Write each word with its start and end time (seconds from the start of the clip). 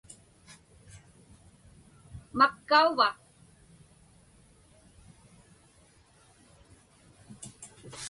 Makkauva? 2.39 3.09